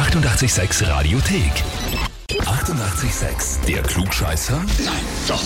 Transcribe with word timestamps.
886 0.00 0.88
Radiothek. 0.88 1.52
88,6. 2.30 3.66
Der 3.66 3.82
Klugscheißer? 3.82 4.56
Nein, 4.56 4.94
doch. 5.28 5.42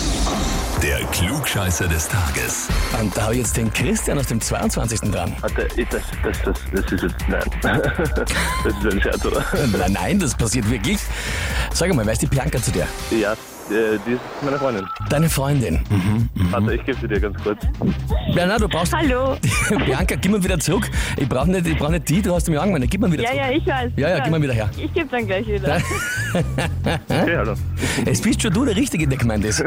Der 0.81 0.99
Klugscheißer 1.07 1.89
des 1.89 2.07
Tages. 2.07 2.69
Und 2.97 3.15
da 3.17 3.23
habe 3.23 3.33
ich 3.33 3.39
jetzt 3.39 3.57
den 3.57 3.71
Christian 3.73 4.17
aus 4.17 4.27
dem 4.27 4.39
22. 4.39 5.11
dran. 5.11 5.35
Warte, 5.41 5.63
ist 5.63 5.91
das, 5.91 6.03
das, 6.23 6.41
das, 6.43 6.59
das 6.71 6.91
ist 6.93 7.03
jetzt, 7.03 7.15
nein. 7.27 7.43
das 8.15 8.73
ist 8.77 8.93
ein 8.93 9.01
Scherz, 9.01 9.25
oder? 9.25 9.43
Nein, 9.77 9.91
nein, 9.91 10.19
das 10.19 10.33
passiert 10.33 10.69
wirklich. 10.69 10.99
Sag 11.73 11.93
mal, 11.93 12.05
wer 12.05 12.13
ist 12.13 12.21
die 12.21 12.27
Bianca 12.27 12.61
zu 12.61 12.71
dir? 12.71 12.87
Ja, 13.11 13.35
äh, 13.71 13.97
die 14.05 14.13
ist 14.13 14.21
meine 14.43 14.57
Freundin. 14.57 14.85
Deine 15.09 15.29
Freundin. 15.29 15.79
Mhm. 15.89 16.29
Warte, 16.51 16.75
ich 16.75 16.85
gebe 16.85 16.97
sie 16.99 17.07
dir 17.07 17.19
ganz 17.19 17.41
kurz. 17.43 17.59
Ja, 18.33 18.45
na, 18.45 18.57
du 18.57 18.67
brauchst. 18.67 18.93
Hallo. 18.93 19.37
Bianca, 19.85 20.15
gib 20.15 20.31
mir 20.31 20.43
wieder 20.43 20.59
zurück. 20.59 20.89
Ich 21.17 21.27
brauche 21.27 21.49
nicht, 21.49 21.65
ich 21.67 21.77
brauch 21.77 21.89
nicht 21.89 22.07
die, 22.09 22.21
du 22.21 22.33
hast 22.33 22.47
mir 22.49 22.59
angemeldet. 22.61 22.91
Gib 22.91 23.01
mir 23.01 23.11
wieder 23.11 23.23
Ja, 23.23 23.29
zurück. 23.31 23.43
ja, 23.45 23.51
ich 23.51 23.65
weiß. 23.67 23.91
Ja, 23.95 24.09
ja, 24.09 24.17
ich 24.17 24.23
gib 24.23 24.31
mal 24.31 24.37
weiß. 24.37 24.43
wieder 24.43 24.53
her. 24.53 24.69
Ich 24.77 24.93
gebe 24.93 25.07
dann 25.09 25.25
gleich 25.27 25.47
wieder. 25.47 25.77
Okay, 27.09 27.37
hallo. 27.37 27.53
Es 28.05 28.21
bist 28.21 28.41
schon 28.41 28.51
du 28.53 28.65
der 28.65 28.75
Richtige, 28.75 29.07
der 29.07 29.17
gemeint 29.17 29.45
ist. 29.45 29.63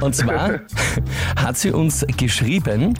Und 0.00 0.14
zwar 0.16 0.60
hat 1.36 1.56
sie 1.56 1.70
uns 1.70 2.04
geschrieben, 2.16 2.94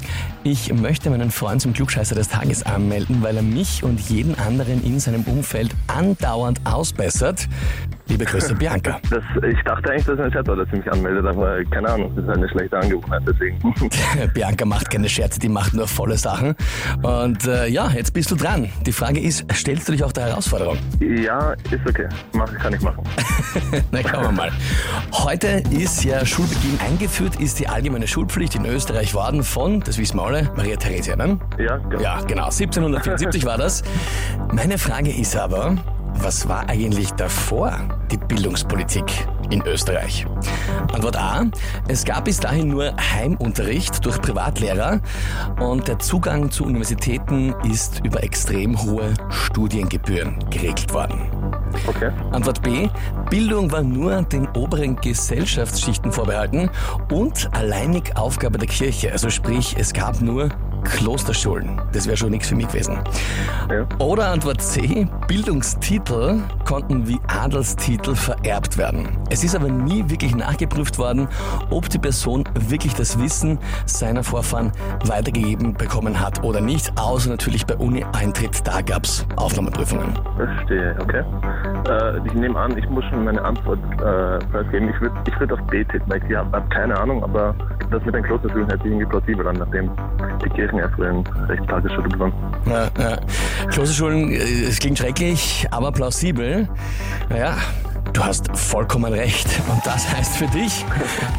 ich 0.44 0.72
möchte 0.72 1.10
meinen 1.10 1.30
Freund 1.32 1.60
zum 1.60 1.72
Klugscheißer 1.72 2.14
des 2.14 2.28
Tages 2.28 2.62
anmelden, 2.64 3.20
weil 3.22 3.36
er 3.36 3.42
mich 3.42 3.82
und 3.82 3.98
jeden 4.08 4.38
anderen 4.38 4.84
in 4.84 5.00
seinem 5.00 5.22
Umfeld 5.24 5.74
andauernd 5.88 6.60
ausbessert. 6.64 7.48
Liebe 8.08 8.24
Grüße, 8.24 8.54
Bianca. 8.54 8.98
Das, 9.10 9.22
ich 9.42 9.58
dachte 9.64 9.90
eigentlich, 9.90 10.04
dass 10.04 10.18
es 10.18 10.20
ein 10.20 10.32
Scherz 10.32 10.46
war, 10.48 10.56
dass 10.56 10.68
sie 10.70 10.76
mich 10.76 10.92
anmeldet, 10.92 11.24
aber 11.24 11.64
keine 11.64 11.88
Ahnung, 11.88 12.12
das 12.14 12.24
ist 12.24 12.30
eine 12.30 12.48
schlechte 12.48 12.78
Angewohnheit, 12.78 13.22
deswegen. 13.26 13.58
Bianca 14.34 14.64
macht 14.66 14.90
keine 14.90 15.08
Scherze, 15.08 15.40
die 15.40 15.48
macht 15.48 15.72
nur 15.72 15.88
volle 15.88 16.18
Sachen. 16.18 16.54
Und 17.02 17.46
äh, 17.46 17.68
ja, 17.68 17.88
jetzt 17.90 18.12
bist 18.12 18.30
du 18.30 18.36
dran. 18.36 18.68
Die 18.84 18.92
Frage 18.92 19.20
ist, 19.20 19.46
stellst 19.52 19.88
du 19.88 19.92
dich 19.92 20.04
auch 20.04 20.12
der 20.12 20.26
Herausforderung? 20.26 20.78
ja, 21.00 21.52
ist 21.70 21.88
okay. 21.88 22.08
Mach, 22.32 22.52
kann 22.58 22.74
ich 22.74 22.80
machen. 22.80 23.02
Na, 23.90 24.00
schauen 24.02 24.24
wir 24.24 24.32
mal. 24.32 24.52
Heute 25.12 25.62
ist 25.70 26.04
ja 26.04 26.24
Schulbeginn 26.24 26.78
eingeführt, 26.86 27.36
ist 27.36 27.58
die 27.58 27.68
allgemeine 27.68 28.06
Schulpflicht 28.06 28.54
in 28.56 28.66
Österreich 28.66 29.14
worden 29.14 29.42
von, 29.42 29.80
das 29.80 29.98
wissen 29.98 30.16
wir 30.18 30.24
alle, 30.24 30.50
Maria 30.56 30.76
Theresia, 30.76 31.16
ne? 31.16 31.38
Ja, 31.58 31.78
genau. 31.78 32.02
Ja, 32.02 32.20
genau. 32.20 32.44
1774 32.44 33.44
war 33.44 33.56
das. 33.58 33.82
Meine 34.52 34.78
Frage 34.78 35.10
ist 35.12 35.36
aber, 35.36 35.76
was 36.22 36.48
war 36.48 36.68
eigentlich 36.68 37.10
davor 37.12 37.78
die 38.10 38.16
Bildungspolitik 38.16 39.26
in 39.50 39.62
Österreich? 39.62 40.26
Antwort 40.92 41.16
A. 41.16 41.46
Es 41.88 42.04
gab 42.04 42.24
bis 42.24 42.38
dahin 42.38 42.68
nur 42.68 42.92
Heimunterricht 42.96 44.04
durch 44.04 44.20
Privatlehrer 44.20 45.00
und 45.60 45.88
der 45.88 45.98
Zugang 45.98 46.50
zu 46.50 46.64
Universitäten 46.64 47.54
ist 47.70 48.00
über 48.04 48.22
extrem 48.22 48.80
hohe 48.82 49.14
Studiengebühren 49.28 50.38
geregelt 50.50 50.92
worden. 50.92 51.30
Okay. 51.86 52.10
Antwort 52.32 52.62
B. 52.62 52.88
Bildung 53.30 53.70
war 53.70 53.82
nur 53.82 54.22
den 54.22 54.48
oberen 54.48 54.96
Gesellschaftsschichten 54.96 56.12
vorbehalten 56.12 56.70
und 57.10 57.48
alleinig 57.54 58.16
Aufgabe 58.16 58.58
der 58.58 58.68
Kirche. 58.68 59.12
Also 59.12 59.30
sprich, 59.30 59.76
es 59.78 59.92
gab 59.92 60.20
nur 60.20 60.48
Klosterschulen. 60.84 61.80
Das 61.92 62.06
wäre 62.06 62.16
schon 62.16 62.30
nichts 62.30 62.48
für 62.48 62.56
mich 62.56 62.68
gewesen. 62.68 62.98
Ja. 63.70 63.86
Oder 63.98 64.28
Antwort 64.28 64.60
C. 64.60 65.06
Bildungstitel 65.26 66.40
konnten 66.64 67.06
wie 67.06 67.18
Adelstitel 67.28 68.14
vererbt 68.14 68.78
werden. 68.78 69.08
Es 69.30 69.44
ist 69.44 69.54
aber 69.54 69.68
nie 69.68 70.08
wirklich 70.08 70.34
nachgeprüft 70.34 70.98
worden, 70.98 71.28
ob 71.70 71.88
die 71.88 71.98
Person 71.98 72.44
wirklich 72.54 72.94
das 72.94 73.20
Wissen 73.20 73.58
seiner 73.86 74.22
Vorfahren 74.22 74.72
weitergegeben 75.04 75.74
bekommen 75.74 76.20
hat 76.20 76.42
oder 76.42 76.60
nicht. 76.60 76.92
Außer 76.98 77.30
natürlich 77.30 77.66
bei 77.66 77.76
Uni-Eintritt, 77.76 78.66
da 78.66 78.80
gab 78.80 79.04
es 79.04 79.26
Aufnahmeprüfungen. 79.36 80.14
Verstehe, 80.36 80.96
okay. 81.00 81.22
Äh, 81.88 82.26
ich 82.26 82.34
nehme 82.34 82.58
an, 82.58 82.76
ich 82.76 82.88
muss 82.88 83.04
schon 83.06 83.24
meine 83.24 83.42
Antwort 83.42 83.78
äh, 83.94 84.38
preisgeben. 84.46 84.90
Ich 84.90 85.00
würde 85.00 85.14
ich 85.26 85.40
würd 85.40 85.52
auf 85.52 85.60
B 85.68 85.84
tippen, 85.84 86.10
weil 86.10 86.22
ich 86.28 86.36
habe 86.36 86.50
hab 86.56 86.70
keine 86.70 86.98
Ahnung, 86.98 87.22
aber 87.22 87.54
das 87.90 88.04
mit 88.04 88.14
den 88.14 88.22
Klosterschulen 88.22 88.68
hört 88.68 88.82
sich 88.82 88.90
irgendwie 88.90 89.06
plausibel 89.06 89.46
an, 89.46 89.56
nachdem 89.56 89.90
die 90.44 90.50
Kirchen 90.68 91.02
ein 91.04 91.26
recht 91.48 91.68
tagesschule 91.68 92.18
waren. 92.18 92.32
Ja, 92.66 92.88
ja. 92.98 93.18
Klosterschulen, 93.70 94.30
äh, 94.30 94.36
es 94.68 94.78
klingt 94.78 94.98
schrecklich, 94.98 95.66
aber 95.70 95.92
plausibel. 95.92 96.68
Naja, 97.28 97.56
du 98.12 98.24
hast 98.24 98.46
vollkommen 98.56 99.12
recht. 99.12 99.46
Und 99.68 99.84
das 99.84 100.08
heißt 100.08 100.36
für 100.36 100.46
dich, 100.48 100.84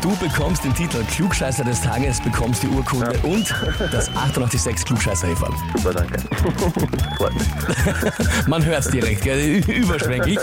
du 0.02 0.16
bekommst 0.18 0.64
den 0.64 0.74
Titel 0.74 1.04
Klugscheißer 1.06 1.64
des 1.64 1.82
Tages, 1.82 2.22
bekommst 2.22 2.64
die 2.64 2.68
Urkunde 2.68 3.18
und 3.24 3.54
das 3.92 4.10
886 4.10 4.86
klugscheißer 4.86 5.28
-Häferl. 5.28 5.54
Super, 5.76 5.94
danke. 5.94 6.20
Man 8.48 8.64
hört 8.66 8.86
es 8.86 8.92
direkt, 8.92 9.24
gell? 9.24 9.64
überschwänglich. 9.68 10.40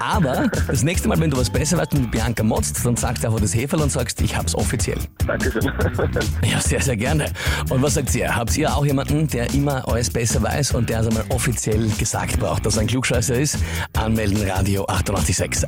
Aber 0.00 0.48
das 0.66 0.82
nächste 0.82 1.08
Mal, 1.08 1.18
wenn 1.20 1.30
du 1.30 1.36
was 1.36 1.50
besser 1.50 1.78
weißt 1.78 1.94
und 1.94 2.10
Bianca 2.10 2.42
motzt, 2.42 2.84
dann 2.84 2.96
sagst 2.96 3.22
du 3.22 3.28
einfach 3.28 3.40
das 3.40 3.54
Heferl 3.54 3.82
und 3.82 3.90
sagst, 3.90 4.20
ich 4.20 4.36
hab's 4.36 4.54
offiziell. 4.54 4.98
Dankeschön. 5.26 5.70
Ja, 6.44 6.60
sehr, 6.60 6.80
sehr 6.80 6.96
gerne. 6.96 7.26
Und 7.68 7.82
was 7.82 7.94
sagt 7.94 8.14
ihr? 8.14 8.34
Habt 8.34 8.56
ihr 8.56 8.74
auch 8.74 8.84
jemanden, 8.84 9.28
der 9.28 9.52
immer 9.54 9.86
alles 9.88 10.10
besser 10.10 10.42
weiß 10.42 10.72
und 10.72 10.88
der 10.88 11.00
es 11.00 11.06
einmal 11.08 11.24
offiziell 11.28 11.88
gesagt 11.98 12.38
braucht, 12.38 12.64
dass 12.66 12.76
er 12.76 12.82
ein 12.82 12.86
Klugscheißer 12.86 13.34
ist? 13.34 13.58
Anmelden 13.96 14.48
Radio 14.48 14.84
886 14.86 15.67